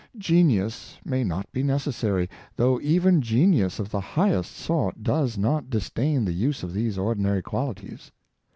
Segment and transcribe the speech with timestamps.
[0.17, 6.25] Genius may not be necessary, though even genius of the hisfhest sort does not disdain
[6.25, 8.09] the use of these ordi nary quaHties.